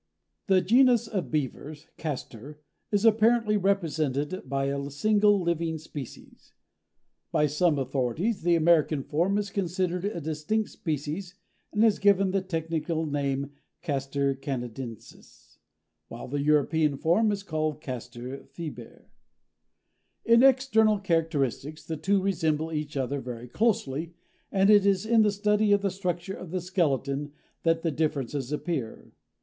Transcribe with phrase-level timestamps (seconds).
[0.47, 2.59] The genus of Beavers (Castor)
[2.91, 6.53] is apparently represented by a single living species.
[7.31, 11.35] By some authorities the American form is considered a distinct species
[11.71, 13.51] and is given the technical name
[13.83, 15.59] Castor canadensis,
[16.07, 19.07] while the European form is called Castor fiber.
[20.25, 24.15] In external characteristics the two resemble each other very closely,
[24.51, 28.51] and it is in the study of the structure of the skeleton that the differences
[28.51, 29.13] appear.